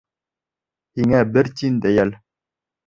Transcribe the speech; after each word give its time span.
Һиңә 1.01 1.21
бер 1.37 1.53
тин 1.61 1.81
дә 1.87 1.95
йәл. 2.01 2.19